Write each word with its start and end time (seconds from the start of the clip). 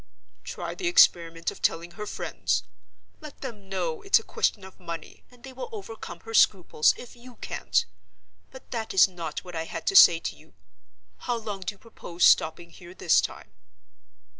"Try 0.43 0.73
the 0.73 0.87
experiment 0.87 1.51
of 1.51 1.61
telling 1.61 1.91
her 1.91 2.07
friends. 2.07 2.63
Let 3.19 3.41
them 3.41 3.69
know 3.69 4.01
it's 4.01 4.17
a 4.17 4.23
question 4.23 4.63
of 4.63 4.79
money, 4.79 5.25
and 5.29 5.43
they 5.43 5.53
will 5.53 5.69
overcome 5.71 6.21
her 6.21 6.33
scruples, 6.33 6.95
if 6.97 7.15
you 7.15 7.35
can't. 7.35 7.85
But 8.49 8.71
that 8.71 8.95
is 8.95 9.07
not 9.07 9.43
what 9.43 9.55
I 9.55 9.65
had 9.65 9.85
to 9.85 9.95
say 9.95 10.19
to 10.19 10.35
you. 10.35 10.55
How 11.17 11.35
long 11.37 11.59
do 11.59 11.75
you 11.75 11.77
propose 11.77 12.23
stopping 12.25 12.71
here 12.71 12.95
this 12.95 13.21
time?" 13.21 13.51